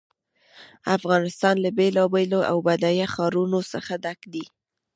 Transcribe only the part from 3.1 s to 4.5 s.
ښارونو څخه ډک دی.